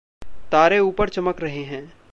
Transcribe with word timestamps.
तारे 0.51 0.79
ऊपर 0.79 1.09
चमक 1.09 1.41
रहें 1.41 1.63
हैं। 1.63 1.93